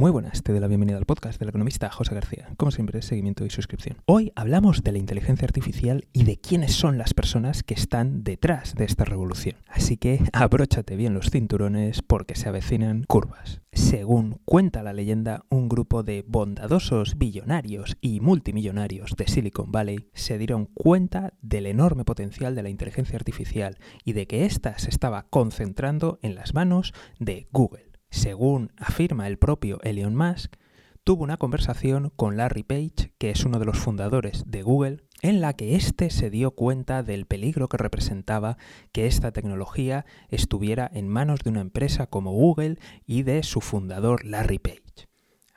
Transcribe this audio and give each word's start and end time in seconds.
Muy 0.00 0.10
buenas, 0.10 0.42
te 0.42 0.52
doy 0.52 0.62
la 0.62 0.66
bienvenida 0.66 0.96
al 0.96 1.04
podcast 1.04 1.38
del 1.38 1.50
economista 1.50 1.90
José 1.90 2.14
García. 2.14 2.48
Como 2.56 2.70
siempre, 2.70 3.02
seguimiento 3.02 3.44
y 3.44 3.50
suscripción. 3.50 3.98
Hoy 4.06 4.32
hablamos 4.34 4.82
de 4.82 4.92
la 4.92 4.98
inteligencia 4.98 5.44
artificial 5.44 6.08
y 6.14 6.24
de 6.24 6.38
quiénes 6.38 6.72
son 6.72 6.96
las 6.96 7.12
personas 7.12 7.62
que 7.62 7.74
están 7.74 8.24
detrás 8.24 8.74
de 8.74 8.86
esta 8.86 9.04
revolución. 9.04 9.56
Así 9.68 9.98
que 9.98 10.22
abróchate 10.32 10.96
bien 10.96 11.12
los 11.12 11.28
cinturones 11.28 12.00
porque 12.00 12.34
se 12.34 12.48
avecinan 12.48 13.04
curvas. 13.08 13.60
Según 13.72 14.40
cuenta 14.46 14.82
la 14.82 14.94
leyenda, 14.94 15.44
un 15.50 15.68
grupo 15.68 16.02
de 16.02 16.24
bondadosos 16.26 17.18
billonarios 17.18 17.98
y 18.00 18.20
multimillonarios 18.20 19.16
de 19.18 19.28
Silicon 19.28 19.70
Valley 19.70 20.08
se 20.14 20.38
dieron 20.38 20.64
cuenta 20.64 21.34
del 21.42 21.66
enorme 21.66 22.06
potencial 22.06 22.54
de 22.54 22.62
la 22.62 22.70
inteligencia 22.70 23.16
artificial 23.16 23.76
y 24.02 24.14
de 24.14 24.26
que 24.26 24.46
ésta 24.46 24.78
se 24.78 24.88
estaba 24.88 25.26
concentrando 25.28 26.18
en 26.22 26.36
las 26.36 26.54
manos 26.54 26.94
de 27.18 27.48
Google 27.52 27.89
según 28.10 28.72
afirma 28.76 29.26
el 29.26 29.38
propio 29.38 29.80
Elon 29.82 30.16
Musk, 30.16 30.56
tuvo 31.04 31.24
una 31.24 31.38
conversación 31.38 32.12
con 32.16 32.36
Larry 32.36 32.62
Page, 32.62 33.12
que 33.18 33.30
es 33.30 33.44
uno 33.44 33.58
de 33.58 33.64
los 33.64 33.78
fundadores 33.78 34.44
de 34.46 34.62
Google, 34.62 35.04
en 35.22 35.40
la 35.40 35.54
que 35.54 35.74
éste 35.74 36.10
se 36.10 36.30
dio 36.30 36.52
cuenta 36.52 37.02
del 37.02 37.26
peligro 37.26 37.68
que 37.68 37.76
representaba 37.76 38.56
que 38.92 39.06
esta 39.06 39.32
tecnología 39.32 40.06
estuviera 40.28 40.90
en 40.92 41.08
manos 41.08 41.40
de 41.40 41.50
una 41.50 41.60
empresa 41.60 42.06
como 42.06 42.32
Google 42.32 42.78
y 43.06 43.22
de 43.22 43.42
su 43.42 43.60
fundador 43.60 44.24
Larry 44.24 44.58
Page. 44.58 45.09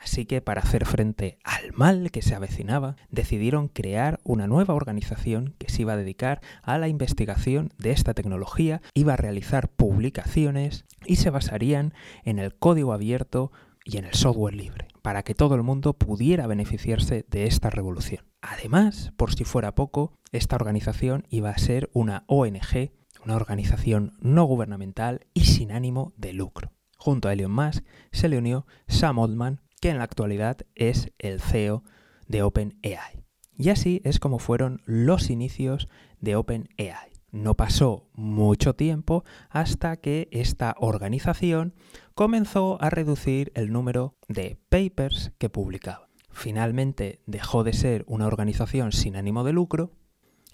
Así 0.03 0.25
que 0.25 0.41
para 0.41 0.61
hacer 0.61 0.85
frente 0.85 1.39
al 1.43 1.71
mal 1.71 2.11
que 2.11 2.21
se 2.21 2.35
avecinaba, 2.35 2.97
decidieron 3.09 3.69
crear 3.69 4.19
una 4.23 4.47
nueva 4.47 4.73
organización 4.73 5.55
que 5.57 5.69
se 5.69 5.83
iba 5.83 5.93
a 5.93 5.97
dedicar 5.97 6.41
a 6.61 6.77
la 6.77 6.89
investigación 6.89 7.69
de 7.77 7.91
esta 7.91 8.13
tecnología, 8.13 8.81
iba 8.93 9.13
a 9.13 9.17
realizar 9.17 9.69
publicaciones 9.69 10.85
y 11.05 11.15
se 11.15 11.29
basarían 11.29 11.93
en 12.25 12.37
el 12.37 12.53
código 12.53 12.91
abierto 12.91 13.51
y 13.85 13.97
en 13.97 14.05
el 14.05 14.13
software 14.13 14.55
libre, 14.55 14.87
para 15.01 15.23
que 15.23 15.35
todo 15.35 15.55
el 15.55 15.63
mundo 15.63 15.93
pudiera 15.93 16.47
beneficiarse 16.47 17.25
de 17.29 17.45
esta 17.45 17.69
revolución. 17.69 18.25
Además, 18.41 19.13
por 19.15 19.33
si 19.33 19.45
fuera 19.45 19.73
poco, 19.73 20.19
esta 20.31 20.57
organización 20.57 21.25
iba 21.29 21.49
a 21.49 21.57
ser 21.57 21.89
una 21.93 22.25
ONG, 22.27 22.91
una 23.23 23.35
organización 23.37 24.13
no 24.19 24.43
gubernamental 24.43 25.27
y 25.33 25.45
sin 25.45 25.71
ánimo 25.71 26.13
de 26.17 26.33
lucro. 26.33 26.73
Junto 26.97 27.29
a 27.29 27.33
Elon 27.33 27.51
Musk 27.51 27.85
se 28.11 28.27
le 28.27 28.37
unió 28.37 28.65
Sam 28.87 29.19
Altman, 29.19 29.61
que 29.83 29.89
en 29.89 29.97
la 29.97 30.05
actualidad 30.05 30.59
es 30.75 31.11
el 31.19 31.41
CEO 31.41 31.83
de 32.29 32.41
OpenAI. 32.41 33.25
Y 33.53 33.67
así 33.67 33.99
es 34.05 34.17
como 34.21 34.39
fueron 34.39 34.81
los 34.85 35.29
inicios 35.29 35.89
de 36.21 36.37
OpenAI. 36.37 37.11
No 37.33 37.55
pasó 37.55 38.09
mucho 38.13 38.75
tiempo 38.75 39.25
hasta 39.49 39.97
que 39.97 40.29
esta 40.31 40.73
organización 40.79 41.73
comenzó 42.15 42.81
a 42.81 42.91
reducir 42.91 43.51
el 43.55 43.73
número 43.73 44.15
de 44.29 44.57
papers 44.69 45.33
que 45.37 45.49
publicaba. 45.49 46.07
Finalmente 46.29 47.19
dejó 47.25 47.65
de 47.65 47.73
ser 47.73 48.05
una 48.07 48.27
organización 48.27 48.93
sin 48.93 49.17
ánimo 49.17 49.43
de 49.43 49.51
lucro 49.51 49.91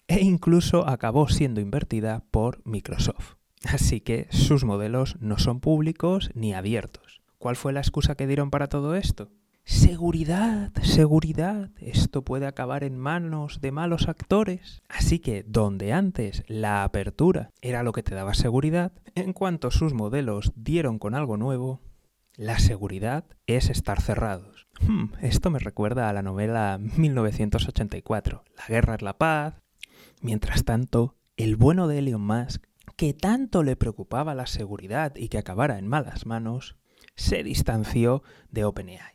e 0.08 0.22
incluso 0.22 0.90
acabó 0.90 1.30
siendo 1.30 1.62
invertida 1.62 2.24
por 2.32 2.66
Microsoft. 2.66 3.36
Así 3.64 4.02
que 4.02 4.26
sus 4.32 4.64
modelos 4.64 5.18
no 5.20 5.38
son 5.38 5.60
públicos 5.60 6.32
ni 6.34 6.56
abiertos. 6.56 7.19
¿Cuál 7.40 7.56
fue 7.56 7.72
la 7.72 7.80
excusa 7.80 8.16
que 8.16 8.28
dieron 8.28 8.52
para 8.52 8.68
todo 8.68 8.96
esto? 8.96 9.32
Seguridad, 9.64 10.74
seguridad, 10.82 11.70
esto 11.80 12.24
puede 12.24 12.46
acabar 12.46 12.84
en 12.84 12.98
manos 12.98 13.62
de 13.62 13.72
malos 13.72 14.10
actores. 14.10 14.82
Así 14.90 15.20
que 15.20 15.44
donde 15.48 15.94
antes 15.94 16.44
la 16.48 16.84
apertura 16.84 17.52
era 17.62 17.82
lo 17.84 17.94
que 17.94 18.04
te 18.04 18.14
daba 18.14 18.34
seguridad, 18.34 18.92
en 19.16 19.32
cuanto 19.32 19.72
sus 19.72 19.94
modelos 19.94 20.52
dieron 20.56 21.00
con 21.00 21.16
algo 21.16 21.38
nuevo, 21.38 21.80
la 22.36 22.60
seguridad 22.60 23.24
es 23.48 23.70
estar 23.70 24.02
cerrados. 24.02 24.68
Hmm, 24.82 25.14
esto 25.22 25.50
me 25.50 25.60
recuerda 25.60 26.10
a 26.10 26.14
la 26.14 26.24
novela 26.24 26.78
1984, 26.98 28.44
La 28.58 28.66
guerra 28.68 28.96
es 28.96 29.02
la 29.02 29.18
paz. 29.18 29.62
Mientras 30.22 30.66
tanto, 30.66 31.16
el 31.38 31.56
bueno 31.56 31.88
de 31.88 32.00
Elon 32.00 32.22
Musk, 32.22 32.66
que 32.98 33.14
tanto 33.14 33.64
le 33.64 33.78
preocupaba 33.78 34.36
la 34.36 34.46
seguridad 34.46 35.16
y 35.16 35.30
que 35.30 35.38
acabara 35.38 35.80
en 35.80 35.88
malas 35.88 36.26
manos, 36.26 36.76
se 37.20 37.44
distanció 37.44 38.24
de 38.50 38.64
OpenAI. 38.64 39.14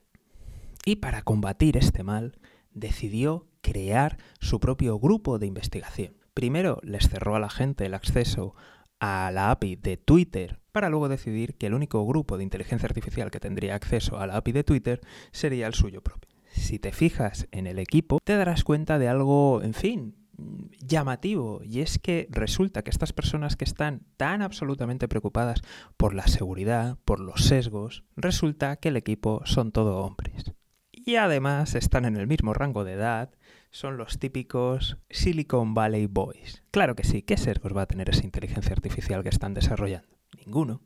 Y 0.84 0.97
para 0.97 1.22
combatir 1.22 1.76
este 1.76 2.03
mal, 2.03 2.38
decidió 2.72 3.47
crear 3.62 4.19
su 4.41 4.60
propio 4.60 4.98
grupo 4.98 5.38
de 5.38 5.47
investigación. 5.47 6.14
Primero 6.34 6.81
les 6.82 7.09
cerró 7.09 7.34
a 7.34 7.41
la 7.41 7.48
gente 7.48 7.87
el 7.87 7.94
acceso 7.94 8.54
a 9.00 9.31
la 9.32 9.50
API 9.50 9.76
de 9.76 9.97
Twitter 9.97 10.60
para 10.70 10.91
luego 10.91 11.09
decidir 11.09 11.54
que 11.54 11.66
el 11.66 11.75
único 11.75 12.04
grupo 12.06 12.37
de 12.37 12.44
inteligencia 12.44 12.87
artificial 12.87 13.31
que 13.31 13.41
tendría 13.41 13.75
acceso 13.75 14.19
a 14.19 14.26
la 14.26 14.37
API 14.37 14.53
de 14.53 14.64
Twitter 14.64 15.00
sería 15.32 15.66
el 15.66 15.75
suyo 15.75 16.03
propio. 16.03 16.31
Si 16.50 16.78
te 16.78 16.93
fijas 16.93 17.48
en 17.53 17.66
el 17.66 17.78
equipo, 17.78 18.19
te 18.22 18.37
darás 18.37 18.64
cuenta 18.64 18.98
de 18.98 19.09
algo, 19.09 19.62
en 19.62 19.75
fin, 19.75 20.14
llamativo 20.80 21.60
y 21.64 21.80
es 21.80 21.98
que 21.98 22.26
resulta 22.30 22.82
que 22.82 22.90
estas 22.90 23.12
personas 23.12 23.56
que 23.56 23.64
están 23.64 24.02
tan 24.16 24.42
absolutamente 24.42 25.08
preocupadas 25.08 25.62
por 25.96 26.14
la 26.14 26.26
seguridad, 26.26 26.98
por 27.04 27.20
los 27.20 27.44
sesgos, 27.44 28.04
resulta 28.16 28.76
que 28.76 28.88
el 28.88 28.96
equipo 28.96 29.42
son 29.44 29.72
todo 29.72 29.98
hombres. 29.98 30.52
Y 30.92 31.16
además 31.16 31.74
están 31.74 32.04
en 32.04 32.16
el 32.16 32.26
mismo 32.26 32.54
rango 32.54 32.84
de 32.84 32.92
edad, 32.92 33.30
son 33.70 33.96
los 33.96 34.18
típicos 34.18 34.98
Silicon 35.10 35.74
Valley 35.74 36.06
Boys. 36.06 36.62
Claro 36.70 36.94
que 36.94 37.04
sí, 37.04 37.22
¿qué 37.22 37.36
sesgos 37.36 37.76
va 37.76 37.82
a 37.82 37.86
tener 37.86 38.08
esa 38.08 38.24
inteligencia 38.24 38.72
artificial 38.72 39.22
que 39.22 39.28
están 39.28 39.52
desarrollando? 39.52 40.16
Ninguno. 40.38 40.80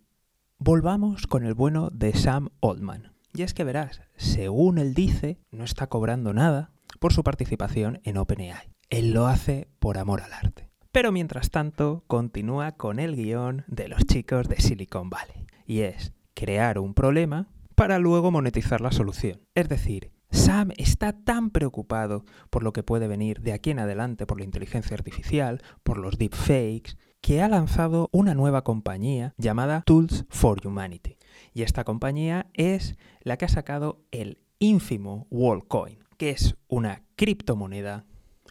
Volvamos 0.59 1.27
con 1.27 1.45
el 1.45 1.55
bueno 1.55 1.91
de 1.91 2.15
Sam 2.15 2.49
Oldman. 2.61 3.13
Y 3.33 3.43
es 3.43 3.55
que 3.55 3.63
verás, 3.63 4.03
según 4.17 4.79
él 4.79 4.95
dice, 4.95 5.39
no 5.53 5.65
está 5.65 5.87
cobrando 5.87 6.33
nada 6.33 6.73
por 6.99 7.13
su 7.13 7.23
participación 7.23 8.01
en 8.05 8.17
OpenAI. 8.17 8.69
Él 8.91 9.13
lo 9.13 9.27
hace 9.27 9.69
por 9.81 9.99
amor 9.99 10.23
al 10.23 10.33
arte. 10.33 10.71
Pero 10.93 11.13
mientras 11.13 11.51
tanto, 11.51 12.05
continúa 12.07 12.73
con 12.73 12.99
el 12.99 13.17
guion 13.17 13.65
de 13.67 13.89
los 13.89 14.07
chicos 14.07 14.49
de 14.49 14.61
Silicon 14.61 15.11
Valley. 15.11 15.47
Y 15.67 15.81
es 15.81 16.15
crear 16.33 16.79
un 16.79 16.95
problema 16.95 17.49
para 17.75 17.99
luego 17.99 18.31
monetizar 18.31 18.81
la 18.81 18.91
solución. 18.91 19.43
Es 19.55 19.69
decir, 19.69 20.11
Sam 20.31 20.71
está 20.79 21.13
tan 21.13 21.51
preocupado 21.51 22.25
por 22.49 22.63
lo 22.63 22.73
que 22.73 22.83
puede 22.83 23.09
venir 23.09 23.43
de 23.43 23.53
aquí 23.53 23.71
en 23.71 23.79
adelante 23.79 24.27
por 24.27 24.39
la 24.39 24.45
inteligencia 24.45 24.97
artificial, 24.97 25.61
por 25.83 25.99
los 25.99 26.17
deepfakes, 26.17 26.97
que 27.21 27.43
ha 27.43 27.49
lanzado 27.49 28.09
una 28.11 28.35
nueva 28.35 28.65
compañía 28.65 29.35
llamada 29.37 29.83
Tools 29.85 30.25
for 30.31 30.67
Humanity. 30.67 31.19
Y 31.53 31.63
esta 31.63 31.85
compañía 31.85 32.47
es 32.55 32.97
la 33.21 33.37
que 33.37 33.45
ha 33.45 33.49
sacado 33.49 34.01
el 34.13 34.39
ínfimo 34.59 35.27
Wallcoin, 35.31 35.99
que 36.17 36.31
es 36.31 36.57
una 36.69 37.03
criptomoneda 37.17 38.07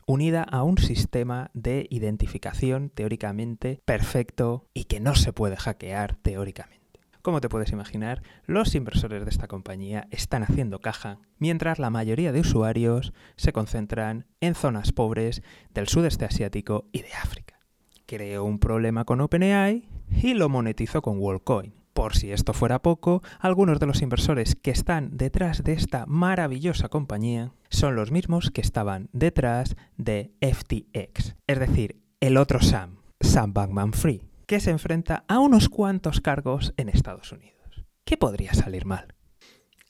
unida 0.07 0.41
a 0.41 0.63
un 0.63 0.78
sistema 0.78 1.51
de 1.53 1.85
identificación 1.90 2.90
teóricamente 2.90 3.81
perfecto 3.84 4.66
y 4.73 4.85
que 4.85 5.01
no 5.01 5.16
se 5.16 5.34
puede 5.34 5.57
hackear 5.57 6.16
teóricamente. 6.16 6.78
Como 7.22 7.41
te 7.41 7.50
puedes 7.50 7.73
imaginar, 7.73 8.23
los 8.45 8.73
inversores 8.73 9.25
de 9.25 9.29
esta 9.29 9.50
compañía 9.50 10.07
están 10.09 10.44
haciendo 10.44 10.79
caja, 10.79 11.19
mientras 11.40 11.78
la 11.78 11.90
mayoría 11.90 12.31
de 12.31 12.40
usuarios 12.40 13.12
se 13.35 13.51
concentran 13.51 14.25
en 14.40 14.56
zonas 14.56 14.94
pobres 14.94 15.44
del 15.73 15.90
sudeste 15.90 16.24
asiático 16.24 16.85
y 16.94 17.01
de 17.01 17.12
África. 17.22 17.59
Creó 18.06 18.45
un 18.45 18.59
problema 18.59 19.03
con 19.03 19.19
OpenAI 19.19 19.89
y 20.09 20.34
lo 20.35 20.47
monetizó 20.47 21.01
con 21.01 21.19
WorldCoin. 21.19 21.76
Por 21.97 22.15
si 22.15 22.31
esto 22.31 22.53
fuera 22.53 22.83
poco, 22.83 23.23
algunos 23.39 23.79
de 23.79 23.87
los 23.87 24.03
inversores 24.03 24.55
que 24.55 24.69
están 24.69 25.17
detrás 25.17 25.63
de 25.63 25.73
esta 25.73 26.05
maravillosa 26.05 26.89
compañía 26.89 27.53
son 27.71 27.95
los 27.95 28.11
mismos 28.11 28.51
que 28.51 28.61
estaban 28.61 29.09
detrás 29.13 29.75
de 29.97 30.31
FTX, 30.39 31.35
es 31.47 31.59
decir, 31.59 32.03
el 32.19 32.37
otro 32.37 32.61
Sam, 32.61 32.97
Sam 33.19 33.51
Bankman 33.51 33.93
Free, 33.93 34.29
que 34.45 34.59
se 34.59 34.69
enfrenta 34.69 35.23
a 35.27 35.39
unos 35.39 35.69
cuantos 35.69 36.21
cargos 36.21 36.75
en 36.77 36.89
Estados 36.89 37.31
Unidos. 37.31 37.83
¿Qué 38.05 38.15
podría 38.15 38.53
salir 38.53 38.85
mal? 38.85 39.15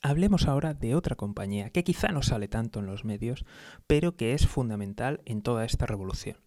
Hablemos 0.00 0.48
ahora 0.48 0.72
de 0.72 0.94
otra 0.94 1.14
compañía 1.14 1.68
que 1.68 1.84
quizá 1.84 2.08
no 2.08 2.22
sale 2.22 2.48
tanto 2.48 2.80
en 2.80 2.86
los 2.86 3.04
medios, 3.04 3.44
pero 3.86 4.16
que 4.16 4.32
es 4.32 4.46
fundamental 4.46 5.20
en 5.26 5.42
toda 5.42 5.66
esta 5.66 5.84
revolución. 5.84 6.38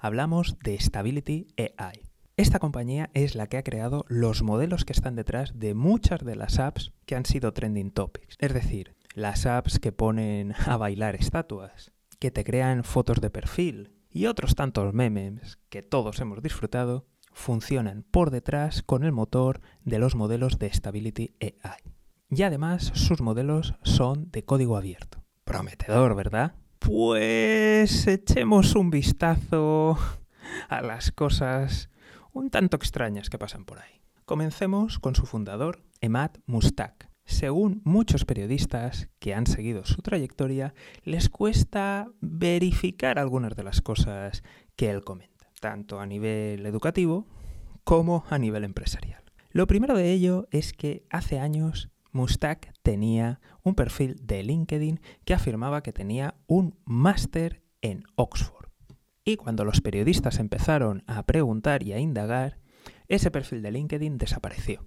Hablamos 0.00 0.58
de 0.58 0.76
Stability 0.80 1.46
AI. 1.78 2.02
Esta 2.36 2.58
compañía 2.58 3.10
es 3.14 3.36
la 3.36 3.46
que 3.46 3.58
ha 3.58 3.62
creado 3.62 4.04
los 4.08 4.42
modelos 4.42 4.84
que 4.84 4.92
están 4.92 5.14
detrás 5.14 5.56
de 5.56 5.72
muchas 5.72 6.24
de 6.24 6.34
las 6.34 6.58
apps 6.58 6.92
que 7.06 7.14
han 7.14 7.26
sido 7.26 7.52
trending 7.52 7.92
topics. 7.92 8.36
Es 8.40 8.52
decir, 8.52 8.96
las 9.14 9.46
apps 9.46 9.78
que 9.78 9.92
ponen 9.92 10.52
a 10.66 10.76
bailar 10.76 11.14
estatuas, 11.14 11.92
que 12.18 12.32
te 12.32 12.42
crean 12.42 12.82
fotos 12.82 13.20
de 13.20 13.30
perfil 13.30 13.92
y 14.10 14.26
otros 14.26 14.56
tantos 14.56 14.92
memes 14.92 15.60
que 15.68 15.84
todos 15.84 16.20
hemos 16.20 16.42
disfrutado, 16.42 17.06
funcionan 17.32 18.04
por 18.10 18.32
detrás 18.32 18.82
con 18.82 19.04
el 19.04 19.12
motor 19.12 19.60
de 19.84 20.00
los 20.00 20.16
modelos 20.16 20.58
de 20.58 20.72
Stability 20.72 21.36
AI. 21.40 21.92
Y 22.30 22.42
además 22.42 22.90
sus 22.94 23.20
modelos 23.20 23.74
son 23.84 24.32
de 24.32 24.44
código 24.44 24.76
abierto. 24.76 25.22
Prometedor, 25.44 26.16
¿verdad? 26.16 26.56
Pues 26.80 28.08
echemos 28.08 28.74
un 28.74 28.90
vistazo 28.90 29.96
a 30.68 30.82
las 30.82 31.12
cosas 31.12 31.90
un 32.34 32.50
tanto 32.50 32.76
extrañas 32.76 33.30
que 33.30 33.38
pasan 33.38 33.64
por 33.64 33.78
ahí. 33.78 34.02
Comencemos 34.26 34.98
con 34.98 35.14
su 35.14 35.24
fundador, 35.24 35.82
Emad 36.00 36.32
Mustak, 36.46 37.08
según 37.24 37.80
muchos 37.84 38.26
periodistas 38.26 39.08
que 39.18 39.34
han 39.34 39.46
seguido 39.46 39.86
su 39.86 40.02
trayectoria, 40.02 40.74
les 41.04 41.30
cuesta 41.30 42.08
verificar 42.20 43.18
algunas 43.18 43.56
de 43.56 43.64
las 43.64 43.80
cosas 43.80 44.42
que 44.76 44.90
él 44.90 45.02
comenta, 45.02 45.48
tanto 45.58 46.00
a 46.00 46.06
nivel 46.06 46.66
educativo 46.66 47.26
como 47.82 48.24
a 48.28 48.38
nivel 48.38 48.64
empresarial. 48.64 49.22
Lo 49.52 49.66
primero 49.66 49.96
de 49.96 50.12
ello 50.12 50.48
es 50.50 50.72
que 50.72 51.06
hace 51.10 51.38
años 51.38 51.90
Mustak 52.12 52.72
tenía 52.82 53.40
un 53.62 53.74
perfil 53.74 54.16
de 54.22 54.42
LinkedIn 54.42 55.00
que 55.24 55.34
afirmaba 55.34 55.82
que 55.82 55.92
tenía 55.92 56.34
un 56.46 56.76
máster 56.84 57.62
en 57.80 58.04
Oxford. 58.16 58.63
Y 59.24 59.36
cuando 59.36 59.64
los 59.64 59.80
periodistas 59.80 60.38
empezaron 60.38 61.02
a 61.06 61.22
preguntar 61.24 61.82
y 61.82 61.92
a 61.92 61.98
indagar, 61.98 62.58
ese 63.08 63.30
perfil 63.30 63.62
de 63.62 63.72
LinkedIn 63.72 64.18
desapareció. 64.18 64.86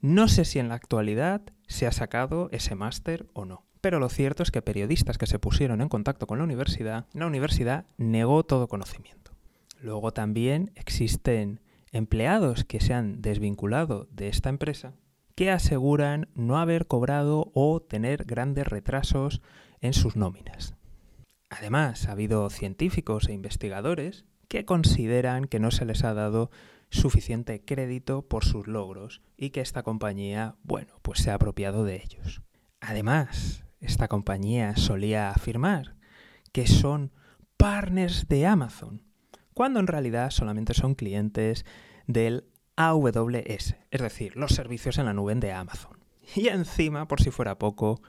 No 0.00 0.28
sé 0.28 0.44
si 0.44 0.58
en 0.58 0.68
la 0.68 0.74
actualidad 0.74 1.42
se 1.66 1.86
ha 1.86 1.92
sacado 1.92 2.48
ese 2.52 2.74
máster 2.74 3.26
o 3.34 3.44
no. 3.44 3.66
Pero 3.80 4.00
lo 4.00 4.08
cierto 4.08 4.42
es 4.42 4.50
que 4.50 4.62
periodistas 4.62 5.18
que 5.18 5.26
se 5.26 5.38
pusieron 5.38 5.80
en 5.80 5.88
contacto 5.88 6.26
con 6.26 6.38
la 6.38 6.44
universidad, 6.44 7.06
la 7.12 7.26
universidad 7.26 7.86
negó 7.98 8.44
todo 8.44 8.68
conocimiento. 8.68 9.32
Luego 9.80 10.12
también 10.12 10.72
existen 10.74 11.60
empleados 11.92 12.64
que 12.64 12.80
se 12.80 12.94
han 12.94 13.20
desvinculado 13.20 14.08
de 14.10 14.28
esta 14.28 14.48
empresa 14.48 14.94
que 15.34 15.50
aseguran 15.50 16.28
no 16.34 16.58
haber 16.58 16.86
cobrado 16.86 17.50
o 17.54 17.80
tener 17.82 18.24
grandes 18.24 18.66
retrasos 18.66 19.42
en 19.82 19.92
sus 19.92 20.16
nóminas. 20.16 20.75
Además, 21.48 22.08
ha 22.08 22.12
habido 22.12 22.48
científicos 22.50 23.28
e 23.28 23.32
investigadores 23.32 24.24
que 24.48 24.64
consideran 24.64 25.46
que 25.46 25.60
no 25.60 25.70
se 25.70 25.84
les 25.84 26.04
ha 26.04 26.14
dado 26.14 26.50
suficiente 26.90 27.64
crédito 27.64 28.22
por 28.22 28.44
sus 28.44 28.66
logros 28.66 29.22
y 29.36 29.50
que 29.50 29.60
esta 29.60 29.82
compañía, 29.82 30.56
bueno, 30.62 30.98
pues 31.02 31.20
se 31.20 31.30
ha 31.30 31.34
apropiado 31.34 31.84
de 31.84 31.96
ellos. 31.96 32.42
Además, 32.80 33.64
esta 33.80 34.08
compañía 34.08 34.76
solía 34.76 35.30
afirmar 35.30 35.96
que 36.52 36.66
son 36.66 37.12
partners 37.56 38.28
de 38.28 38.46
Amazon, 38.46 39.02
cuando 39.52 39.80
en 39.80 39.86
realidad 39.86 40.30
solamente 40.30 40.74
son 40.74 40.94
clientes 40.94 41.64
del 42.06 42.44
AWS, 42.76 43.76
es 43.90 44.00
decir, 44.00 44.36
los 44.36 44.52
servicios 44.52 44.98
en 44.98 45.06
la 45.06 45.14
nube 45.14 45.34
de 45.34 45.52
Amazon. 45.52 45.98
Y 46.34 46.48
encima, 46.48 47.08
por 47.08 47.22
si 47.22 47.30
fuera 47.30 47.58
poco, 47.58 48.00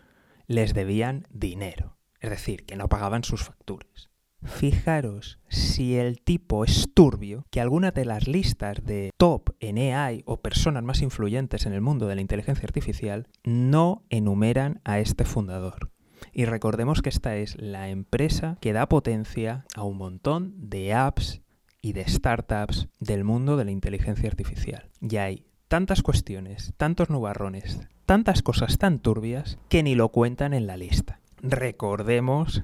les 0.47 0.73
debían 0.73 1.27
dinero, 1.29 1.96
es 2.19 2.29
decir, 2.29 2.65
que 2.65 2.75
no 2.75 2.87
pagaban 2.87 3.23
sus 3.23 3.43
facturas. 3.43 4.09
Fijaros 4.43 5.39
si 5.49 5.97
el 5.97 6.21
tipo 6.21 6.63
es 6.63 6.89
turbio, 6.93 7.45
que 7.49 7.59
algunas 7.59 7.93
de 7.93 8.05
las 8.05 8.27
listas 8.27 8.83
de 8.85 9.11
top 9.17 9.49
en 9.59 9.77
AI 9.77 10.23
o 10.25 10.37
personas 10.37 10.83
más 10.83 11.01
influyentes 11.01 11.65
en 11.65 11.73
el 11.73 11.81
mundo 11.81 12.07
de 12.07 12.15
la 12.15 12.21
inteligencia 12.21 12.65
artificial 12.65 13.27
no 13.43 14.03
enumeran 14.09 14.79
a 14.83 14.99
este 14.99 15.25
fundador. 15.25 15.91
Y 16.33 16.45
recordemos 16.45 17.01
que 17.01 17.09
esta 17.09 17.35
es 17.35 17.59
la 17.59 17.89
empresa 17.89 18.57
que 18.61 18.73
da 18.73 18.87
potencia 18.87 19.65
a 19.75 19.83
un 19.83 19.97
montón 19.97 20.69
de 20.69 20.93
apps 20.93 21.41
y 21.81 21.93
de 21.93 22.07
startups 22.07 22.87
del 22.99 23.23
mundo 23.23 23.57
de 23.57 23.65
la 23.65 23.71
inteligencia 23.71 24.29
artificial. 24.29 24.89
Y 25.01 25.17
hay 25.17 25.45
tantas 25.67 26.01
cuestiones, 26.01 26.73
tantos 26.77 27.09
nubarrones, 27.09 27.79
tantas 28.05 28.41
cosas 28.41 28.77
tan 28.77 28.99
turbias 28.99 29.57
que 29.69 29.83
ni 29.83 29.95
lo 29.95 30.09
cuentan 30.09 30.53
en 30.53 30.67
la 30.67 30.77
lista. 30.77 31.19
Recordemos 31.41 32.63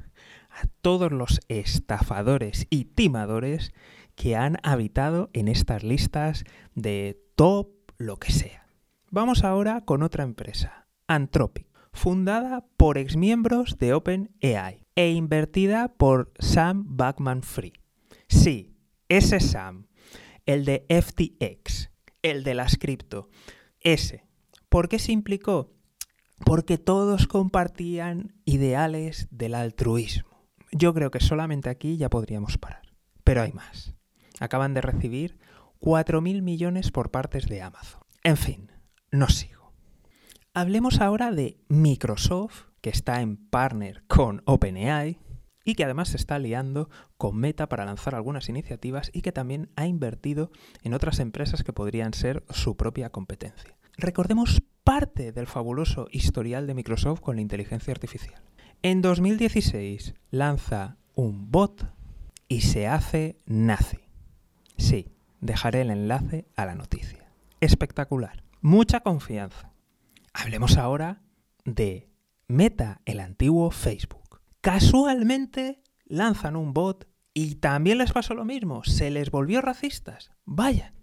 a 0.50 0.68
todos 0.82 1.12
los 1.12 1.42
estafadores 1.48 2.68
y 2.70 2.86
timadores 2.86 3.74
que 4.16 4.36
han 4.36 4.58
habitado 4.64 5.30
en 5.34 5.48
estas 5.48 5.84
listas 5.84 6.44
de 6.76 7.20
top 7.36 7.70
lo 7.98 8.18
que 8.18 8.32
sea. 8.32 8.68
Vamos 9.10 9.44
ahora 9.44 9.82
con 9.82 10.04
otra 10.04 10.24
empresa, 10.24 10.88
Anthropic, 11.08 11.68
fundada 11.92 12.66
por 12.78 12.98
exmiembros 12.98 13.78
de 13.78 13.94
OpenAI 13.94 14.88
e 14.96 15.12
invertida 15.12 15.94
por 15.94 16.32
Sam 16.40 16.98
Backman-Fried. 16.98 17.74
Sí, 18.28 18.76
ese 19.10 19.40
Sam, 19.40 19.88
el 20.46 20.66
de 20.66 20.86
FTX, 20.90 21.92
el 22.24 22.44
de 22.44 22.56
las 22.56 22.78
cripto, 22.78 23.30
ese. 23.80 24.26
¿Por 24.70 24.90
qué 24.90 24.98
se 24.98 25.12
implicó? 25.12 25.72
Porque 26.46 26.78
todos 26.78 27.28
compartían 27.28 28.34
ideales 28.46 29.28
del 29.32 29.56
altruismo 29.56 30.34
yo 30.74 30.94
creo 30.94 31.12
que 31.12 31.20
solamente 31.20 31.70
aquí 31.70 31.98
ya 31.98 32.10
podríamos 32.10 32.58
parar. 32.58 32.82
Pero 33.24 33.42
hay 33.42 33.54
más. 33.54 33.94
Acaban 34.40 34.74
de 34.74 34.82
recibir 34.82 35.38
4.000 35.80 36.42
millones 36.42 36.92
por 36.92 37.12
partes 37.12 37.48
de 37.48 37.62
Amazon. 37.62 38.02
En 38.24 38.38
fin, 38.38 38.72
no 39.12 39.30
sigo. 39.30 39.74
Hablemos 40.54 41.02
ahora 41.02 41.32
de 41.32 41.58
Microsoft, 41.68 42.66
que 42.82 42.90
está 42.90 43.22
en 43.22 43.38
partner 43.38 44.04
con 44.08 44.42
OpenAI 44.46 45.20
y 45.66 45.76
que 45.76 45.86
además 45.86 46.10
se 46.10 46.18
está 46.18 46.36
aliando 46.36 46.90
con 47.18 47.38
Meta 47.38 47.70
para 47.70 47.86
lanzar 47.86 48.16
algunas 48.16 48.50
iniciativas 48.50 49.10
y 49.14 49.22
que 49.22 49.32
también 49.32 49.72
ha 49.76 49.88
invertido 49.88 50.52
en 50.84 50.94
otras 50.94 51.20
empresas 51.20 51.64
que 51.64 51.74
podrían 51.74 52.14
ser 52.14 52.44
su 52.50 52.76
propia 52.76 53.10
competencia. 53.10 53.78
Recordemos 53.98 54.62
parte 54.84 55.32
del 55.32 55.48
fabuloso 55.48 56.08
historial 56.12 56.68
de 56.68 56.74
Microsoft 56.74 57.22
con 57.22 57.36
la 57.36 57.42
inteligencia 57.42 57.92
artificial. 57.92 58.42
En 58.82 59.02
2016 59.02 60.16
lanza 60.30 60.98
un 61.16 61.52
bot 61.52 61.94
y 62.48 62.62
se 62.62 62.88
hace 62.88 63.40
nazi. 63.46 64.00
Sí, 64.78 65.14
dejaré 65.40 65.82
el 65.82 65.92
enlace 65.92 66.46
a 66.56 66.66
la 66.66 66.76
noticia. 66.76 67.32
Espectacular. 67.62 68.44
Mucha 68.62 69.00
confianza. 69.02 69.72
Hablemos 70.34 70.78
ahora 70.78 71.22
de 71.66 72.10
Meta, 72.48 73.02
el 73.06 73.20
antiguo 73.20 73.72
Facebook. 73.72 74.42
Casualmente 74.62 75.82
lanzan 76.06 76.56
un 76.56 76.74
bot 76.74 77.08
y 77.34 77.56
también 77.56 77.98
les 77.98 78.12
pasó 78.12 78.34
lo 78.34 78.46
mismo. 78.46 78.84
Se 78.84 79.12
les 79.12 79.32
volvió 79.32 79.62
racistas. 79.62 80.32
Vaya. 80.46 80.94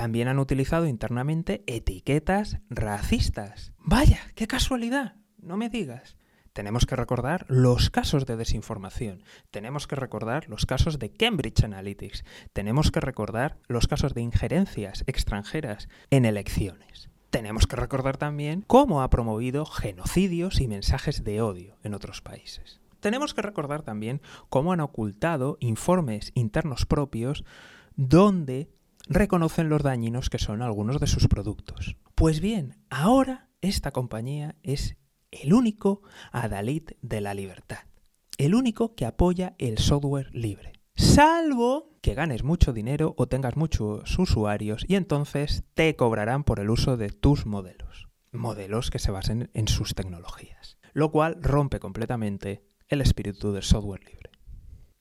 También 0.00 0.28
han 0.28 0.38
utilizado 0.38 0.86
internamente 0.86 1.64
etiquetas 1.66 2.58
racistas. 2.70 3.72
Vaya, 3.80 4.20
qué 4.36 4.46
casualidad. 4.46 5.16
No 5.38 5.56
me 5.56 5.68
digas 5.68 6.16
tenemos 6.52 6.86
que 6.86 6.94
recordar 6.94 7.44
los 7.48 7.90
casos 7.90 8.24
de 8.24 8.36
desinformación, 8.36 9.22
tenemos 9.50 9.86
que 9.86 9.96
recordar 9.96 10.48
los 10.48 10.66
casos 10.66 10.98
de 10.98 11.10
Cambridge 11.10 11.64
Analytics, 11.64 12.24
tenemos 12.52 12.90
que 12.90 13.00
recordar 13.00 13.58
los 13.68 13.86
casos 13.86 14.14
de 14.14 14.22
injerencias 14.22 15.04
extranjeras 15.06 15.88
en 16.10 16.24
elecciones. 16.24 17.10
Tenemos 17.30 17.66
que 17.66 17.76
recordar 17.76 18.16
también 18.16 18.64
cómo 18.66 19.02
ha 19.02 19.10
promovido 19.10 19.66
genocidios 19.66 20.60
y 20.60 20.68
mensajes 20.68 21.22
de 21.22 21.42
odio 21.42 21.76
en 21.84 21.94
otros 21.94 22.22
países. 22.22 22.80
Tenemos 22.98 23.34
que 23.34 23.42
recordar 23.42 23.82
también 23.82 24.20
cómo 24.48 24.72
han 24.72 24.80
ocultado 24.80 25.58
informes 25.60 26.32
internos 26.34 26.86
propios 26.86 27.44
donde 27.96 28.68
reconocen 29.06 29.68
los 29.68 29.82
dañinos 29.82 30.30
que 30.30 30.38
son 30.38 30.62
algunos 30.62 31.00
de 31.00 31.06
sus 31.06 31.28
productos. 31.28 31.96
Pues 32.14 32.40
bien, 32.40 32.76
ahora 32.90 33.48
esta 33.60 33.92
compañía 33.92 34.56
es 34.62 34.96
el 35.30 35.52
único 35.52 36.02
adalid 36.32 36.84
de 37.02 37.20
la 37.20 37.34
libertad, 37.34 37.80
el 38.38 38.54
único 38.54 38.94
que 38.94 39.06
apoya 39.06 39.54
el 39.58 39.78
software 39.78 40.30
libre. 40.32 40.72
Salvo 40.94 41.96
que 42.00 42.14
ganes 42.14 42.42
mucho 42.42 42.72
dinero 42.72 43.14
o 43.16 43.28
tengas 43.28 43.56
muchos 43.56 44.18
usuarios 44.18 44.84
y 44.88 44.96
entonces 44.96 45.64
te 45.74 45.94
cobrarán 45.94 46.44
por 46.44 46.58
el 46.60 46.70
uso 46.70 46.96
de 46.96 47.10
tus 47.10 47.46
modelos. 47.46 48.08
Modelos 48.32 48.90
que 48.90 48.98
se 48.98 49.10
basen 49.10 49.50
en 49.54 49.68
sus 49.68 49.94
tecnologías. 49.94 50.76
Lo 50.92 51.10
cual 51.10 51.38
rompe 51.40 51.78
completamente 51.78 52.64
el 52.88 53.00
espíritu 53.00 53.52
del 53.52 53.62
software 53.62 54.04
libre. 54.04 54.30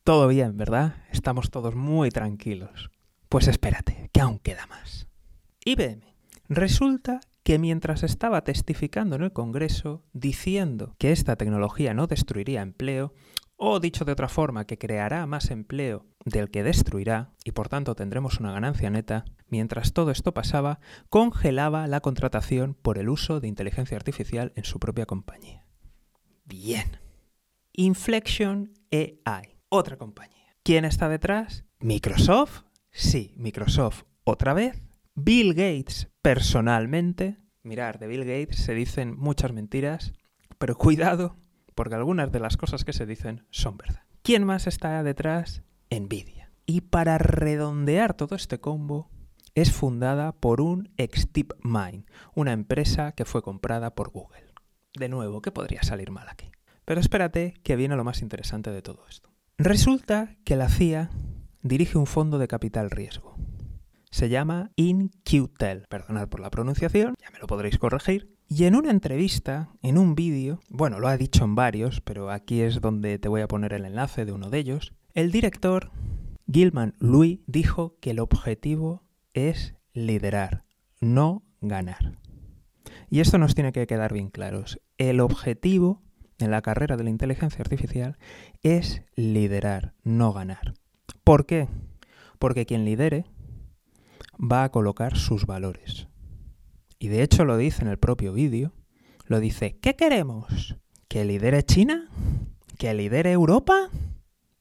Todo 0.03 0.27
bien, 0.27 0.55
¿verdad? 0.55 1.03
Estamos 1.11 1.49
todos 1.49 1.75
muy 1.75 2.11
tranquilos. 2.11 2.91
Pues 3.29 3.47
espérate, 3.47 4.09
que 4.13 4.21
aún 4.21 4.39
queda 4.39 4.67
más. 4.67 5.07
IBM. 5.65 6.01
Resulta 6.49 7.19
que 7.43 7.59
mientras 7.59 8.03
estaba 8.03 8.43
testificando 8.43 9.15
en 9.15 9.23
el 9.23 9.33
Congreso 9.33 10.03
diciendo 10.13 10.95
que 10.97 11.11
esta 11.11 11.35
tecnología 11.35 11.93
no 11.93 12.07
destruiría 12.07 12.61
empleo, 12.61 13.13
o 13.57 13.79
dicho 13.79 14.05
de 14.05 14.11
otra 14.11 14.29
forma, 14.29 14.65
que 14.65 14.77
creará 14.77 15.25
más 15.25 15.49
empleo 15.49 16.05
del 16.25 16.51
que 16.51 16.63
destruirá, 16.63 17.31
y 17.43 17.51
por 17.51 17.69
tanto 17.69 17.95
tendremos 17.95 18.39
una 18.39 18.51
ganancia 18.51 18.89
neta, 18.89 19.25
mientras 19.47 19.93
todo 19.93 20.11
esto 20.11 20.33
pasaba, 20.33 20.79
congelaba 21.09 21.87
la 21.87 22.01
contratación 22.01 22.75
por 22.75 22.97
el 22.97 23.09
uso 23.09 23.39
de 23.39 23.47
inteligencia 23.47 23.97
artificial 23.97 24.53
en 24.55 24.63
su 24.63 24.79
propia 24.79 25.05
compañía. 25.05 25.65
Bien. 26.45 26.99
Inflection 27.73 28.73
AI, 28.91 29.57
otra 29.69 29.97
compañía. 29.97 30.55
¿Quién 30.63 30.85
está 30.85 31.09
detrás? 31.09 31.65
¿Microsoft? 31.79 32.66
Sí, 32.97 33.35
Microsoft 33.37 34.05
otra 34.23 34.55
vez 34.55 34.81
Bill 35.13 35.53
Gates 35.53 36.09
personalmente, 36.23 37.37
mirar, 37.61 37.99
de 37.99 38.07
Bill 38.07 38.25
Gates 38.25 38.57
se 38.57 38.73
dicen 38.73 39.15
muchas 39.15 39.53
mentiras, 39.53 40.13
pero 40.57 40.75
cuidado, 40.75 41.37
porque 41.75 41.93
algunas 41.93 42.31
de 42.31 42.39
las 42.39 42.57
cosas 42.57 42.83
que 42.83 42.93
se 42.93 43.05
dicen 43.05 43.45
son 43.51 43.77
verdad. 43.77 44.01
¿Quién 44.23 44.45
más 44.45 44.65
está 44.65 45.03
detrás? 45.03 45.61
Nvidia. 45.91 46.51
Y 46.65 46.81
para 46.81 47.19
redondear 47.19 48.15
todo 48.15 48.35
este 48.35 48.59
combo, 48.59 49.11
es 49.53 49.71
fundada 49.71 50.31
por 50.31 50.59
un 50.59 50.89
ex 50.97 51.27
mind 51.63 52.09
una 52.33 52.51
empresa 52.51 53.11
que 53.11 53.25
fue 53.25 53.43
comprada 53.43 53.93
por 53.93 54.09
Google. 54.09 54.55
De 54.95 55.07
nuevo, 55.07 55.43
¿qué 55.43 55.51
podría 55.51 55.83
salir 55.83 56.09
mal 56.09 56.27
aquí? 56.29 56.49
Pero 56.83 56.99
espérate 56.99 57.53
que 57.61 57.75
viene 57.75 57.95
lo 57.95 58.03
más 58.03 58.23
interesante 58.23 58.71
de 58.71 58.81
todo 58.81 59.05
esto. 59.07 59.29
Resulta 59.59 60.35
que 60.43 60.55
la 60.55 60.69
CIA 60.69 61.11
dirige 61.67 61.97
un 61.97 62.07
fondo 62.07 62.37
de 62.37 62.47
capital 62.47 62.89
riesgo. 62.89 63.35
Se 64.09 64.29
llama 64.29 64.71
InQtel, 64.75 65.85
perdonad 65.89 66.27
por 66.29 66.39
la 66.39 66.49
pronunciación, 66.49 67.15
ya 67.21 67.29
me 67.31 67.39
lo 67.39 67.47
podréis 67.47 67.77
corregir. 67.77 68.35
Y 68.49 68.63
en 68.63 68.75
una 68.75 68.91
entrevista, 68.91 69.69
en 69.81 69.97
un 69.97 70.15
vídeo, 70.15 70.61
bueno, 70.69 70.99
lo 70.99 71.09
ha 71.09 71.17
dicho 71.17 71.43
en 71.43 71.55
varios, 71.55 71.99
pero 72.01 72.31
aquí 72.31 72.61
es 72.61 72.79
donde 72.79 73.19
te 73.19 73.27
voy 73.27 73.41
a 73.41 73.47
poner 73.47 73.73
el 73.73 73.85
enlace 73.85 74.25
de 74.25 74.31
uno 74.31 74.49
de 74.49 74.59
ellos, 74.59 74.93
el 75.13 75.31
director 75.31 75.91
Gilman 76.49 76.95
Louis 76.99 77.39
dijo 77.45 77.97
que 77.99 78.11
el 78.11 78.19
objetivo 78.19 79.03
es 79.33 79.75
liderar, 79.93 80.63
no 81.01 81.43
ganar. 81.59 82.17
Y 83.09 83.19
esto 83.19 83.37
nos 83.37 83.53
tiene 83.53 83.73
que 83.73 83.87
quedar 83.87 84.13
bien 84.13 84.29
claros. 84.29 84.79
El 84.97 85.19
objetivo 85.19 86.01
en 86.39 86.51
la 86.51 86.61
carrera 86.61 86.95
de 86.97 87.03
la 87.03 87.09
inteligencia 87.09 87.61
artificial 87.61 88.17
es 88.63 89.01
liderar, 89.15 89.93
no 90.03 90.31
ganar. 90.31 90.73
¿Por 91.23 91.45
qué? 91.45 91.67
Porque 92.39 92.65
quien 92.65 92.85
lidere 92.85 93.25
va 94.39 94.63
a 94.63 94.71
colocar 94.71 95.17
sus 95.17 95.45
valores. 95.45 96.07
Y 96.99 97.07
de 97.09 97.23
hecho 97.23 97.45
lo 97.45 97.57
dice 97.57 97.81
en 97.81 97.89
el 97.89 97.97
propio 97.97 98.33
vídeo. 98.33 98.73
Lo 99.25 99.39
dice, 99.39 99.77
¿qué 99.79 99.95
queremos? 99.95 100.77
¿Que 101.07 101.25
lidere 101.25 101.63
China? 101.63 102.09
¿Que 102.77 102.93
lidere 102.93 103.31
Europa? 103.31 103.89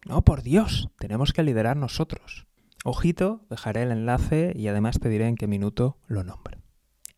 No, 0.04 0.22
por 0.22 0.42
Dios, 0.42 0.88
tenemos 0.98 1.32
que 1.32 1.42
liderar 1.42 1.76
nosotros. 1.76 2.46
Ojito, 2.84 3.44
dejaré 3.50 3.82
el 3.82 3.92
enlace 3.92 4.52
y 4.54 4.68
además 4.68 5.00
te 5.00 5.08
diré 5.08 5.26
en 5.26 5.36
qué 5.36 5.46
minuto 5.46 5.98
lo 6.06 6.22
nombre. 6.22 6.58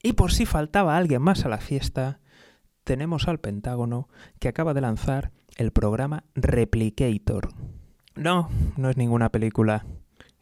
Y 0.02 0.14
por 0.14 0.32
si 0.32 0.46
faltaba 0.46 0.96
alguien 0.96 1.20
más 1.20 1.44
a 1.44 1.48
la 1.48 1.58
fiesta, 1.58 2.20
tenemos 2.84 3.28
al 3.28 3.40
Pentágono 3.40 4.08
que 4.40 4.48
acaba 4.48 4.72
de 4.72 4.80
lanzar 4.80 5.32
el 5.56 5.72
programa 5.72 6.24
Replicator. 6.34 7.48
No, 8.18 8.50
no 8.76 8.90
es 8.90 8.96
ninguna 8.96 9.30
película, 9.30 9.86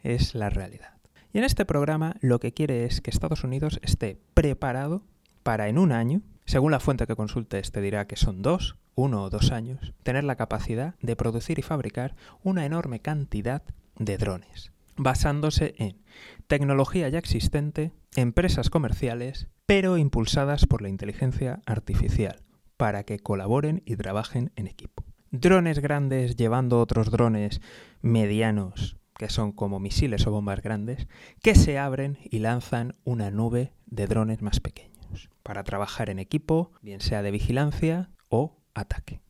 es 0.02 0.34
la 0.34 0.48
realidad. 0.48 0.94
Y 1.34 1.38
en 1.38 1.44
este 1.44 1.66
programa 1.66 2.16
lo 2.22 2.40
que 2.40 2.54
quiere 2.54 2.86
es 2.86 3.02
que 3.02 3.10
Estados 3.10 3.44
Unidos 3.44 3.78
esté 3.82 4.18
preparado 4.32 5.02
para 5.42 5.68
en 5.68 5.76
un 5.76 5.92
año, 5.92 6.22
según 6.46 6.72
la 6.72 6.80
fuente 6.80 7.06
que 7.06 7.16
consultes 7.16 7.72
te 7.72 7.82
dirá 7.82 8.06
que 8.06 8.16
son 8.16 8.40
dos, 8.40 8.78
uno 8.94 9.24
o 9.24 9.28
dos 9.28 9.52
años, 9.52 9.92
tener 10.02 10.24
la 10.24 10.36
capacidad 10.36 10.94
de 11.02 11.16
producir 11.16 11.58
y 11.58 11.62
fabricar 11.62 12.16
una 12.42 12.64
enorme 12.64 13.00
cantidad 13.00 13.62
de 13.98 14.16
drones, 14.16 14.72
basándose 14.96 15.74
en 15.76 16.00
tecnología 16.46 17.10
ya 17.10 17.18
existente, 17.18 17.92
empresas 18.14 18.70
comerciales 18.70 19.48
pero 19.66 19.98
impulsadas 19.98 20.64
por 20.64 20.80
la 20.80 20.88
inteligencia 20.88 21.60
artificial, 21.66 22.40
para 22.78 23.04
que 23.04 23.18
colaboren 23.18 23.82
y 23.84 23.96
trabajen 23.96 24.50
en 24.56 24.66
equipo. 24.66 25.05
Drones 25.30 25.80
grandes 25.80 26.36
llevando 26.36 26.80
otros 26.80 27.10
drones 27.10 27.60
medianos, 28.00 28.96
que 29.18 29.28
son 29.28 29.52
como 29.52 29.80
misiles 29.80 30.26
o 30.26 30.30
bombas 30.30 30.62
grandes, 30.62 31.08
que 31.42 31.54
se 31.54 31.78
abren 31.78 32.18
y 32.22 32.38
lanzan 32.38 32.94
una 33.04 33.30
nube 33.30 33.72
de 33.86 34.06
drones 34.06 34.42
más 34.42 34.60
pequeños, 34.60 35.30
para 35.42 35.64
trabajar 35.64 36.10
en 36.10 36.18
equipo, 36.18 36.72
bien 36.82 37.00
sea 37.00 37.22
de 37.22 37.30
vigilancia 37.30 38.10
o 38.28 38.56
ataque. 38.74 39.20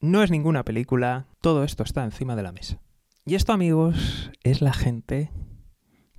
No 0.00 0.22
es 0.22 0.30
ninguna 0.30 0.64
película, 0.64 1.26
todo 1.40 1.64
esto 1.64 1.82
está 1.82 2.04
encima 2.04 2.36
de 2.36 2.42
la 2.42 2.52
mesa. 2.52 2.80
Y 3.26 3.34
esto, 3.34 3.52
amigos, 3.52 4.30
es 4.42 4.60
la 4.60 4.72
gente 4.72 5.30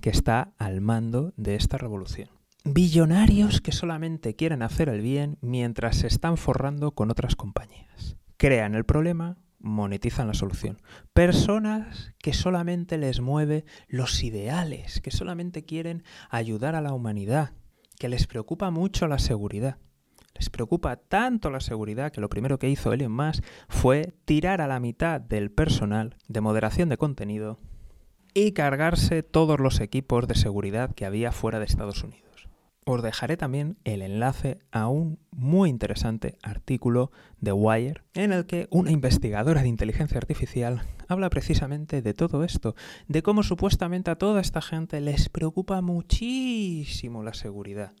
que 0.00 0.10
está 0.10 0.52
al 0.58 0.80
mando 0.80 1.32
de 1.36 1.54
esta 1.54 1.78
revolución 1.78 2.36
billonarios 2.66 3.60
que 3.60 3.70
solamente 3.70 4.34
quieren 4.34 4.62
hacer 4.62 4.88
el 4.88 5.00
bien 5.00 5.38
mientras 5.40 5.98
se 5.98 6.08
están 6.08 6.36
forrando 6.36 6.90
con 6.90 7.10
otras 7.10 7.36
compañías. 7.36 8.16
Crean 8.36 8.74
el 8.74 8.84
problema, 8.84 9.38
monetizan 9.58 10.28
la 10.28 10.34
solución. 10.34 10.78
Personas 11.12 12.12
que 12.18 12.34
solamente 12.34 12.98
les 12.98 13.20
mueve 13.20 13.64
los 13.88 14.22
ideales, 14.22 15.00
que 15.00 15.10
solamente 15.10 15.64
quieren 15.64 16.04
ayudar 16.30 16.74
a 16.74 16.80
la 16.80 16.92
humanidad, 16.92 17.52
que 17.98 18.08
les 18.08 18.26
preocupa 18.26 18.70
mucho 18.70 19.06
la 19.08 19.18
seguridad. 19.18 19.78
Les 20.34 20.50
preocupa 20.50 20.96
tanto 20.96 21.50
la 21.50 21.60
seguridad 21.60 22.12
que 22.12 22.20
lo 22.20 22.28
primero 22.28 22.58
que 22.58 22.68
hizo 22.68 22.92
Elon 22.92 23.12
Musk 23.12 23.42
fue 23.68 24.12
tirar 24.26 24.60
a 24.60 24.66
la 24.66 24.80
mitad 24.80 25.18
del 25.18 25.50
personal 25.50 26.16
de 26.28 26.42
moderación 26.42 26.90
de 26.90 26.98
contenido 26.98 27.58
y 28.34 28.52
cargarse 28.52 29.22
todos 29.22 29.58
los 29.60 29.80
equipos 29.80 30.28
de 30.28 30.34
seguridad 30.34 30.94
que 30.94 31.06
había 31.06 31.32
fuera 31.32 31.58
de 31.58 31.64
Estados 31.64 32.04
Unidos 32.04 32.26
os 32.88 33.02
dejaré 33.02 33.36
también 33.36 33.78
el 33.82 34.00
enlace 34.00 34.60
a 34.70 34.86
un 34.86 35.18
muy 35.32 35.68
interesante 35.68 36.38
artículo 36.42 37.10
de 37.40 37.50
Wire 37.50 38.02
en 38.14 38.32
el 38.32 38.46
que 38.46 38.68
una 38.70 38.92
investigadora 38.92 39.62
de 39.62 39.68
inteligencia 39.68 40.18
artificial 40.18 40.82
habla 41.08 41.28
precisamente 41.28 42.00
de 42.00 42.14
todo 42.14 42.44
esto, 42.44 42.76
de 43.08 43.24
cómo 43.24 43.42
supuestamente 43.42 44.12
a 44.12 44.18
toda 44.18 44.40
esta 44.40 44.62
gente 44.62 45.00
les 45.00 45.28
preocupa 45.28 45.80
muchísimo 45.80 47.24
la 47.24 47.34
seguridad, 47.34 47.92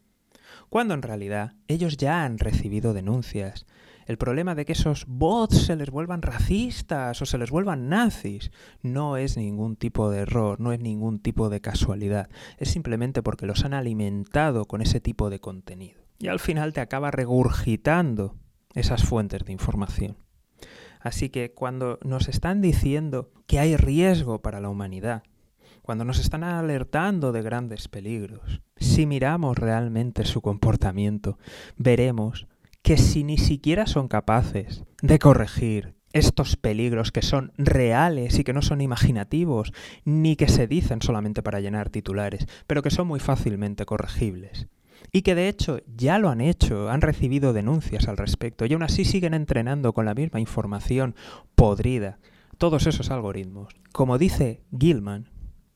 cuando 0.68 0.94
en 0.94 1.02
realidad 1.02 1.54
ellos 1.66 1.96
ya 1.96 2.24
han 2.24 2.38
recibido 2.38 2.94
denuncias 2.94 3.66
el 4.06 4.18
problema 4.18 4.54
de 4.54 4.64
que 4.64 4.72
esos 4.72 5.04
bots 5.06 5.66
se 5.66 5.76
les 5.76 5.90
vuelvan 5.90 6.22
racistas 6.22 7.20
o 7.20 7.26
se 7.26 7.38
les 7.38 7.50
vuelvan 7.50 7.88
nazis 7.88 8.50
no 8.82 9.16
es 9.16 9.36
ningún 9.36 9.76
tipo 9.76 10.10
de 10.10 10.20
error, 10.20 10.60
no 10.60 10.72
es 10.72 10.80
ningún 10.80 11.18
tipo 11.18 11.48
de 11.48 11.60
casualidad, 11.60 12.28
es 12.58 12.70
simplemente 12.70 13.22
porque 13.22 13.46
los 13.46 13.64
han 13.64 13.74
alimentado 13.74 14.64
con 14.64 14.80
ese 14.80 15.00
tipo 15.00 15.28
de 15.28 15.40
contenido. 15.40 16.00
Y 16.18 16.28
al 16.28 16.40
final 16.40 16.72
te 16.72 16.80
acaba 16.80 17.10
regurgitando 17.10 18.36
esas 18.74 19.04
fuentes 19.04 19.44
de 19.44 19.52
información. 19.52 20.16
Así 21.00 21.28
que 21.28 21.52
cuando 21.52 21.98
nos 22.02 22.28
están 22.28 22.60
diciendo 22.60 23.30
que 23.46 23.58
hay 23.58 23.76
riesgo 23.76 24.40
para 24.40 24.60
la 24.60 24.68
humanidad, 24.68 25.22
cuando 25.82 26.04
nos 26.04 26.18
están 26.18 26.42
alertando 26.42 27.30
de 27.30 27.42
grandes 27.42 27.86
peligros, 27.86 28.60
si 28.76 29.06
miramos 29.06 29.56
realmente 29.56 30.24
su 30.24 30.40
comportamiento, 30.40 31.38
veremos 31.76 32.48
que 32.86 32.96
si 32.98 33.24
ni 33.24 33.36
siquiera 33.36 33.88
son 33.88 34.06
capaces 34.06 34.84
de 35.02 35.18
corregir 35.18 35.96
estos 36.12 36.54
peligros 36.54 37.10
que 37.10 37.20
son 37.20 37.52
reales 37.58 38.38
y 38.38 38.44
que 38.44 38.52
no 38.52 38.62
son 38.62 38.80
imaginativos, 38.80 39.72
ni 40.04 40.36
que 40.36 40.46
se 40.46 40.68
dicen 40.68 41.02
solamente 41.02 41.42
para 41.42 41.58
llenar 41.58 41.90
titulares, 41.90 42.46
pero 42.68 42.82
que 42.82 42.92
son 42.92 43.08
muy 43.08 43.18
fácilmente 43.18 43.86
corregibles. 43.86 44.68
Y 45.10 45.22
que 45.22 45.34
de 45.34 45.48
hecho 45.48 45.80
ya 45.96 46.20
lo 46.20 46.28
han 46.28 46.40
hecho, 46.40 46.88
han 46.88 47.00
recibido 47.00 47.52
denuncias 47.52 48.06
al 48.06 48.18
respecto 48.18 48.66
y 48.66 48.74
aún 48.74 48.84
así 48.84 49.04
siguen 49.04 49.34
entrenando 49.34 49.92
con 49.92 50.04
la 50.04 50.14
misma 50.14 50.38
información 50.38 51.16
podrida 51.56 52.20
todos 52.56 52.86
esos 52.86 53.10
algoritmos. 53.10 53.74
Como 53.90 54.16
dice 54.16 54.62
Gilman, 54.70 55.28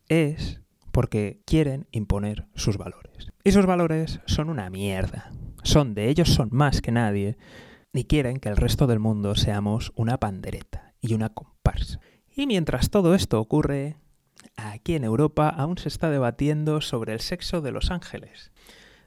es 0.09 0.61
porque 0.93 1.41
quieren 1.45 1.89
imponer 1.91 2.47
sus 2.55 2.79
valores. 2.79 3.33
Y 3.43 3.51
sus 3.51 3.67
valores 3.67 4.21
son 4.27 4.49
una 4.49 4.71
mierda 4.71 5.33
son 5.63 5.95
de 5.95 6.09
ellos 6.09 6.29
son 6.29 6.49
más 6.53 6.81
que 6.81 6.93
nadie 6.93 7.37
y 7.93 8.05
quieren 8.05 8.39
que 8.39 8.49
el 8.49 8.57
resto 8.57 8.87
del 8.87 9.01
mundo 9.01 9.35
seamos 9.35 9.93
una 9.97 10.19
pandereta 10.19 10.95
y 11.01 11.15
una 11.15 11.31
comparsa. 11.31 12.01
Y 12.35 12.47
mientras 12.47 12.91
todo 12.91 13.15
esto 13.15 13.41
ocurre, 13.41 13.97
aquí 14.57 14.95
en 14.95 15.05
Europa 15.05 15.49
aún 15.49 15.79
se 15.79 15.89
está 15.89 16.11
debatiendo 16.11 16.81
sobre 16.81 17.13
el 17.13 17.21
sexo 17.21 17.61
de 17.61 17.73
los 17.73 17.91
ángeles. 17.91 18.53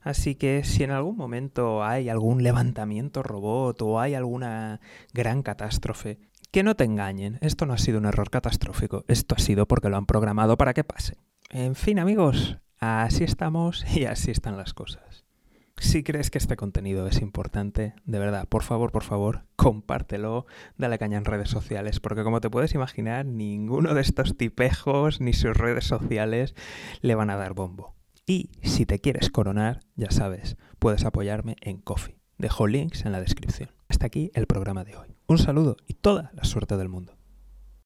Así 0.02 0.36
que 0.36 0.64
si 0.66 0.84
en 0.84 0.92
algún 0.92 1.16
momento 1.16 1.84
hay 1.84 2.10
algún 2.10 2.44
levantamiento 2.44 3.24
robot 3.24 3.82
o 3.82 4.00
hay 4.00 4.16
alguna 4.16 4.82
gran 5.14 5.44
catástrofe, 5.44 6.20
que 6.52 6.62
no 6.62 6.76
te 6.76 6.84
engañen, 6.84 7.40
esto 7.42 7.66
no 7.66 7.74
ha 7.74 7.78
sido 7.78 8.00
un 8.00 8.06
error 8.06 8.30
catastrófico, 8.30 9.06
esto 9.08 9.36
ha 9.36 9.40
sido 9.40 9.66
porque 9.66 9.90
lo 9.90 9.98
han 9.98 10.06
programado 10.06 10.58
para 10.58 10.74
que 10.74 10.84
pase. 10.84 11.18
En 11.50 11.76
fin 11.76 12.00
amigos, 12.00 12.58
así 12.80 13.24
estamos 13.24 13.86
y 13.96 14.06
así 14.06 14.30
están 14.30 14.58
las 14.58 14.74
cosas. 14.74 15.23
Si 15.78 16.04
crees 16.04 16.30
que 16.30 16.38
este 16.38 16.56
contenido 16.56 17.08
es 17.08 17.22
importante, 17.22 17.94
de 18.06 18.20
verdad, 18.20 18.48
por 18.48 18.64
favor, 18.64 18.92
por 18.92 19.04
favor, 19.04 19.46
compártelo, 19.56 20.46
dale 20.78 20.98
caña 20.98 21.18
en 21.18 21.26
redes 21.26 21.50
sociales, 21.50 22.00
porque 22.00 22.24
como 22.24 22.42
te 22.42 22.50
puedes 22.50 22.74
imaginar, 22.74 23.26
ninguno 23.26 23.94
de 23.94 24.02
estos 24.02 24.38
tipejos 24.38 25.20
ni 25.20 25.34
sus 25.34 25.56
redes 25.58 25.86
sociales 25.86 26.56
le 27.02 27.16
van 27.16 27.30
a 27.30 27.36
dar 27.36 27.54
bombo. 27.54 27.96
Y 28.26 28.52
si 28.62 28.86
te 28.86 29.00
quieres 29.00 29.30
coronar, 29.30 29.82
ya 29.96 30.10
sabes, 30.10 30.58
puedes 30.80 31.04
apoyarme 31.06 31.58
en 31.62 31.80
Coffee. 31.80 32.18
Dejo 32.38 32.68
links 32.68 33.06
en 33.06 33.12
la 33.12 33.20
descripción. 33.20 33.70
Hasta 33.90 34.06
aquí 34.06 34.32
el 34.34 34.48
programa 34.48 34.84
de 34.84 34.96
hoy. 34.96 35.16
Un 35.28 35.38
saludo 35.38 35.78
y 35.88 35.96
toda 35.96 36.32
la 36.34 36.44
suerte 36.44 36.78
del 36.78 36.90
mundo. 36.90 37.18